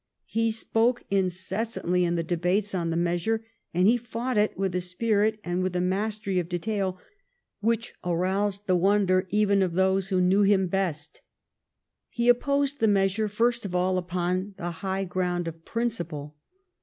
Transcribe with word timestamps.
He 0.25 0.49
spoke 0.49 1.03
incessantly 1.11 2.03
in 2.05 2.15
the 2.15 2.23
debates 2.23 2.73
on 2.73 2.89
the 2.89 2.97
measure, 2.97 3.45
and 3.71 3.85
he 3.85 3.97
fought 3.97 4.35
it 4.35 4.57
with 4.57 4.73
a 4.73 4.81
spirit 4.81 5.39
and 5.43 5.61
with 5.61 5.75
a 5.75 5.79
mastery 5.79 6.39
of 6.39 6.49
detail 6.49 6.97
which 7.59 7.93
aroused 8.03 8.65
the 8.65 8.75
wonder 8.75 9.27
even 9.29 9.61
of 9.61 9.73
those 9.73 10.09
who 10.09 10.19
knew 10.19 10.41
him 10.41 10.63
THE 10.63 10.71
CRIMEAN 10.71 10.71
WAR 10.71 10.85
193 10.87 10.89
best. 11.11 11.21
He 12.09 12.29
opposed 12.29 12.79
the 12.79 12.87
measure 12.91 13.27
first 13.27 13.63
of 13.63 13.75
all 13.75 13.99
upon 13.99 14.55
the 14.57 14.71
high 14.81 15.03
ground 15.05 15.47
of 15.47 15.63
principle. 15.65 16.35